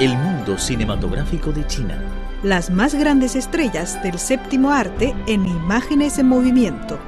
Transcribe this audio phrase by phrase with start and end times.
[0.00, 2.02] El mundo cinematográfico de China.
[2.42, 6.98] Las más grandes estrellas del séptimo arte en imágenes en movimiento.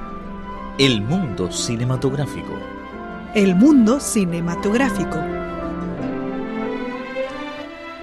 [0.79, 2.53] El mundo cinematográfico.
[3.35, 5.19] El mundo cinematográfico.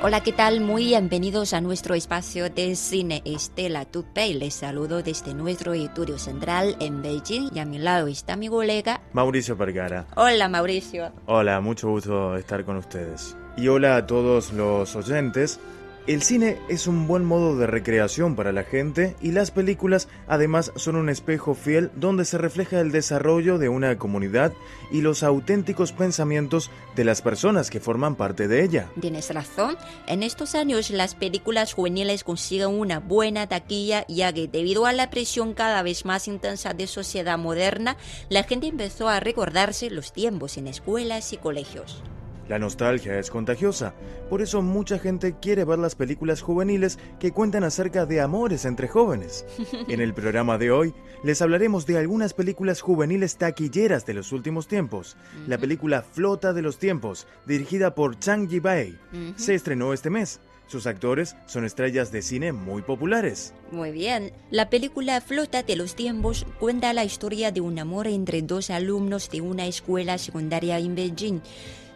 [0.03, 0.61] Hola, ¿qué tal?
[0.61, 4.33] Muy bienvenidos a nuestro espacio de cine Estela Tupei.
[4.33, 8.99] Les saludo desde nuestro estudio central en Beijing y a mi lado está mi colega
[9.13, 10.07] Mauricio Vergara.
[10.15, 11.11] Hola, Mauricio.
[11.27, 13.37] Hola, mucho gusto estar con ustedes.
[13.57, 15.59] Y hola a todos los oyentes.
[16.07, 20.71] El cine es un buen modo de recreación para la gente y las películas además
[20.75, 24.51] son un espejo fiel donde se refleja el desarrollo de una comunidad
[24.91, 28.89] y los auténticos pensamientos de las personas que forman parte de ella.
[28.99, 29.77] Tienes razón.
[30.07, 35.11] En estos años las películas juveniles consiguen una buena taquilla ya que debido a la
[35.11, 37.95] presión cada vez más intensa de sociedad moderna,
[38.27, 42.01] la gente empezó a recordarse los tiempos en escuelas y colegios.
[42.47, 43.93] La nostalgia es contagiosa,
[44.29, 48.87] por eso mucha gente quiere ver las películas juveniles que cuentan acerca de amores entre
[48.87, 49.45] jóvenes.
[49.87, 50.93] En el programa de hoy
[51.23, 55.15] les hablaremos de algunas películas juveniles taquilleras de los últimos tiempos.
[55.47, 58.97] La película Flota de los Tiempos, dirigida por Chang Yi-bai,
[59.35, 60.41] se estrenó este mes.
[60.67, 63.53] Sus actores son estrellas de cine muy populares.
[63.71, 64.31] Muy bien.
[64.51, 69.29] La película Flota de los Tiempos cuenta la historia de un amor entre dos alumnos
[69.29, 71.41] de una escuela secundaria en Beijing.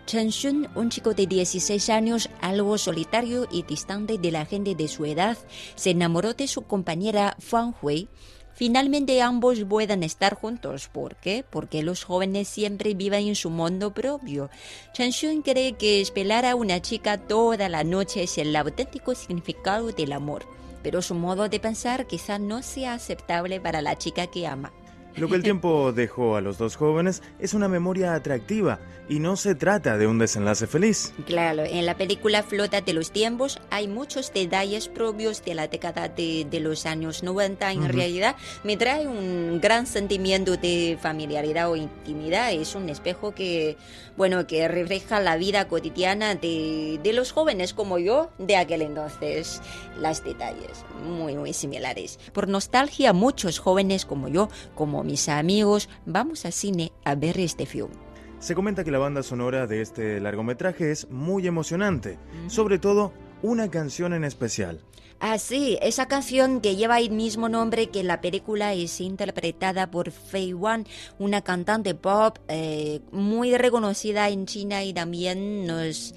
[0.06, 0.30] Chen
[0.76, 5.36] un chico de 16 años, algo solitario y distante de la gente de su edad,
[5.74, 8.08] se enamoró de su compañera Fang Hui.
[8.54, 10.90] Finalmente ambos pueden estar juntos.
[10.90, 11.44] ¿Por qué?
[11.50, 14.52] Porque los jóvenes siempre viven en su mundo propio.
[14.94, 19.92] Chen Xun cree que esperar a una chica toda la noche es el auténtico significado
[19.92, 20.46] del amor.
[20.84, 24.72] Pero su modo de pensar quizá no sea aceptable para la chica que ama.
[25.18, 29.38] Lo que el tiempo dejó a los dos jóvenes es una memoria atractiva y no
[29.38, 31.14] se trata de un desenlace feliz.
[31.26, 36.10] Claro, en la película Flota de los Tiempos hay muchos detalles propios de la década
[36.10, 37.72] de, de los años 90.
[37.72, 42.52] En realidad me trae un gran sentimiento de familiaridad o intimidad.
[42.52, 43.78] Es un espejo que,
[44.18, 49.62] bueno, que refleja la vida cotidiana de, de los jóvenes como yo de aquel entonces.
[50.00, 52.20] Las detalles muy, muy similares.
[52.34, 57.66] Por nostalgia, muchos jóvenes como yo, como mis amigos, vamos al cine a ver este
[57.66, 57.92] film.
[58.40, 63.70] Se comenta que la banda sonora de este largometraje es muy emocionante, sobre todo una
[63.72, 64.82] canción en especial.
[65.20, 70.12] Ah, sí, esa canción que lleva el mismo nombre que la película es interpretada por
[70.12, 70.86] Fei Wan,
[71.18, 76.14] una cantante pop eh, muy reconocida en China y también nos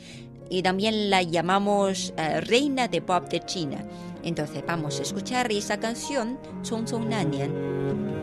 [0.50, 3.84] y también la llamamos eh, reina de pop de China.
[4.24, 8.17] Entonces vamos a escuchar esa canción, Chong Chong Na Nian.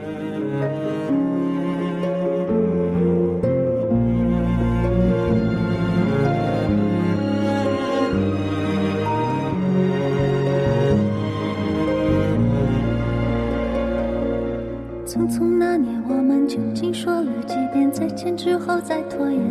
[15.06, 19.42] 匆匆那年，我们究竟说了几遍再见之后再拖延？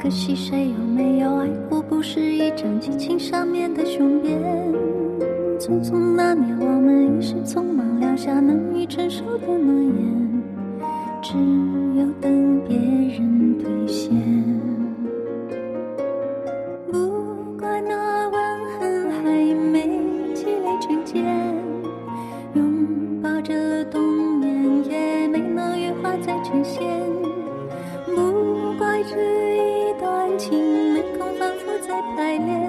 [0.00, 4.81] 可惜谁有没有爱过，不是一张激情上面的雄辩。
[5.62, 10.42] 匆匆那年，我们一时匆忙撂下难以承受的诺言，
[11.22, 11.34] 只
[11.96, 14.12] 有等别人兑现。
[16.90, 16.98] 不
[17.60, 18.34] 怪那吻
[18.80, 19.82] 痕还没
[20.34, 21.24] 积累成茧，
[22.54, 24.02] 拥抱着冬
[24.40, 26.82] 眠也没能羽化再成仙。
[28.06, 29.14] 不怪这
[29.58, 30.58] 一段情
[30.92, 32.68] 没空反复再排练，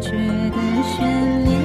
[0.00, 1.55] 觉的悬念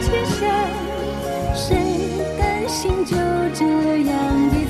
[0.00, 0.46] 是谁？
[1.54, 1.76] 谁
[2.38, 3.16] 甘心就
[3.54, 3.64] 这
[4.08, 4.61] 样？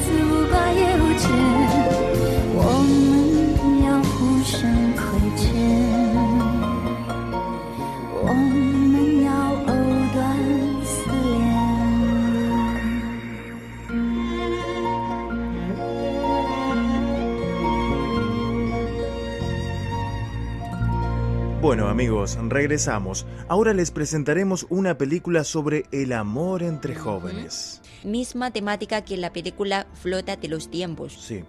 [21.63, 23.25] Bueno amigos, regresamos.
[23.47, 27.81] Ahora les presentaremos una película sobre el amor entre jóvenes.
[28.03, 31.13] Misma temática que la película Flota de los tiempos.
[31.13, 31.45] Sí.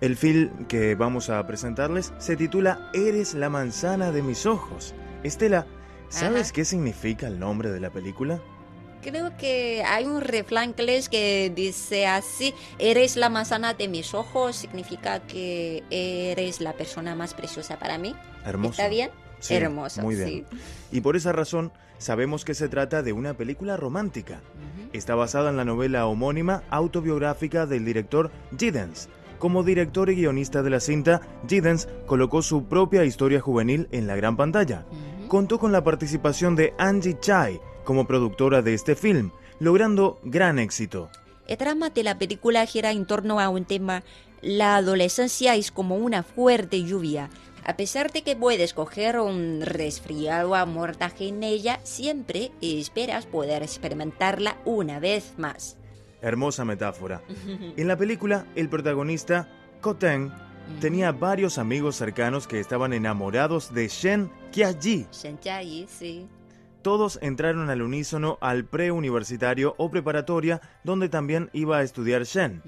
[0.00, 4.94] El film que vamos a presentarles se titula Eres la manzana de mis ojos.
[5.24, 5.66] Estela,
[6.10, 8.40] ¿sabes qué significa el nombre de la película?
[9.02, 14.54] Creo que hay un refrán inglés que dice así, eres la manzana de mis ojos,
[14.54, 18.14] significa que eres la persona más preciosa para mí.
[18.46, 18.80] Hermoso.
[18.80, 19.10] ¿Está bien?
[19.44, 20.28] Sí, Hermoso, Muy bien.
[20.28, 20.44] sí.
[20.90, 24.40] Y por esa razón sabemos que se trata de una película romántica.
[24.94, 29.08] Está basada en la novela homónima autobiográfica del director Giddens.
[29.38, 34.16] Como director y guionista de la cinta, Giddens colocó su propia historia juvenil en la
[34.16, 34.86] gran pantalla.
[35.28, 39.30] Contó con la participación de Angie Chai como productora de este film,
[39.60, 41.10] logrando gran éxito.
[41.46, 44.04] El trama de la película gira en torno a un tema,
[44.40, 47.28] la adolescencia es como una fuerte lluvia.
[47.66, 53.62] A pesar de que puedes coger un resfriado a mortaje en ella, siempre esperas poder
[53.62, 55.78] experimentarla una vez más.
[56.20, 57.22] Hermosa metáfora.
[57.76, 59.48] En la película, el protagonista,
[59.80, 60.30] Koten,
[60.80, 65.06] tenía varios amigos cercanos que estaban enamorados de Shen Kya-ji.
[65.10, 66.28] Shenjai, sí.
[66.82, 72.62] Todos entraron al unísono al preuniversitario o preparatoria, donde también iba a estudiar Shen.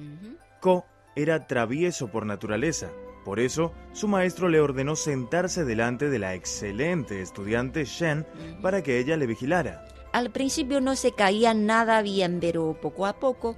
[0.60, 2.90] Ko era travieso por naturaleza.
[3.26, 8.24] Por eso, su maestro le ordenó sentarse delante de la excelente estudiante Shen
[8.62, 9.84] para que ella le vigilara.
[10.12, 13.56] Al principio no se caía nada bien, pero poco a poco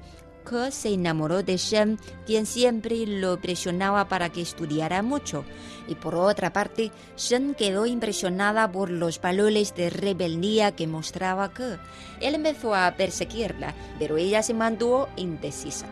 [0.49, 5.45] Ke se enamoró de Shen, quien siempre lo presionaba para que estudiara mucho.
[5.87, 11.77] Y por otra parte, Shen quedó impresionada por los valores de rebeldía que mostraba Ke.
[12.23, 15.85] Él empezó a perseguirla, pero ella se mantuvo indecisa.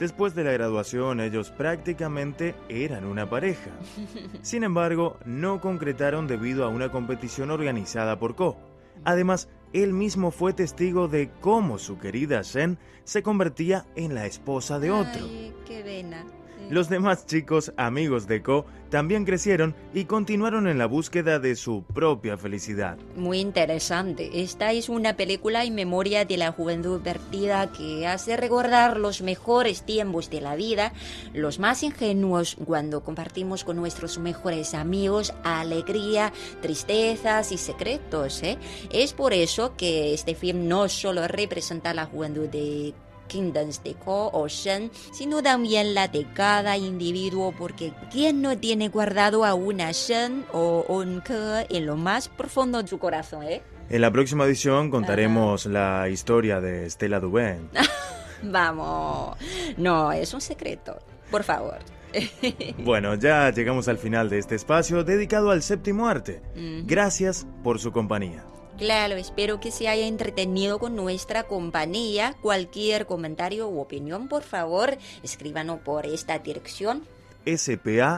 [0.00, 3.70] Después de la graduación, ellos prácticamente eran una pareja.
[4.42, 8.56] Sin embargo, no concretaron debido a una competición organizada por Ko.
[9.04, 14.78] Además, él mismo fue testigo de cómo su querida Shen se convertía en la esposa
[14.78, 15.22] de otro.
[15.22, 16.24] Ay, qué vena.
[16.70, 21.82] Los demás chicos, amigos de Ko, también crecieron y continuaron en la búsqueda de su
[21.82, 22.96] propia felicidad.
[23.16, 24.40] Muy interesante.
[24.40, 29.82] Esta es una película en memoria de la juventud perdida que hace recordar los mejores
[29.82, 30.92] tiempos de la vida,
[31.34, 38.44] los más ingenuos cuando compartimos con nuestros mejores amigos alegría, tristezas y secretos.
[38.44, 38.58] ¿eh?
[38.90, 42.94] Es por eso que este film no solo representa la juventud de
[43.30, 48.88] Kingdoms de Ko o Shen, sino también la de cada individuo, porque ¿quién no tiene
[48.88, 53.62] guardado a una Shen o un Ke en lo más profundo de su corazón, eh?
[53.88, 57.70] En la próxima edición contaremos la historia de Stella Duben.
[58.42, 59.36] Vamos,
[59.76, 60.98] no, es un secreto,
[61.30, 61.78] por favor.
[62.78, 66.42] Bueno, ya llegamos al final de este espacio dedicado al séptimo arte.
[66.84, 68.44] Gracias por su compañía.
[68.80, 72.34] Claro, espero que se haya entretenido con nuestra compañía.
[72.40, 77.02] Cualquier comentario u opinión, por favor, escríbanos por esta dirección.
[77.44, 78.14] spa.cri.com.cn.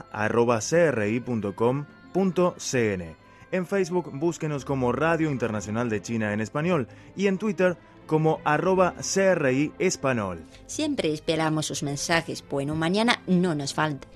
[3.50, 7.76] En Facebook búsquenos como Radio Internacional de China en Español y en Twitter
[8.06, 10.44] como arroba CRI Español.
[10.68, 12.44] Siempre esperamos sus mensajes.
[12.48, 14.06] Bueno, mañana no nos falta.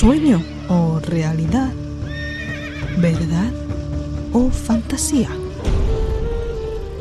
[0.00, 1.72] ¿Sueño o realidad?
[2.98, 3.52] ¿Verdad
[4.32, 5.28] o fantasía?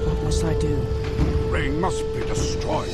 [0.06, 0.75] What must I do?
[1.52, 2.92] Ring must be destroyed.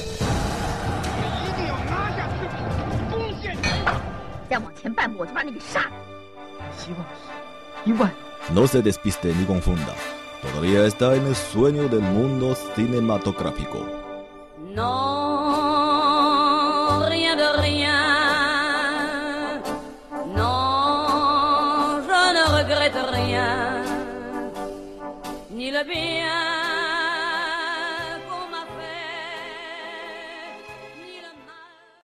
[4.49, 5.91] 再往前半步，我就把你给杀了。
[6.77, 8.11] 希望是一万。
[8.53, 9.95] No se despiste ni confunda.
[10.41, 13.85] Todavía está en el sueño del mundo cinematográfico.
[14.75, 15.44] Non,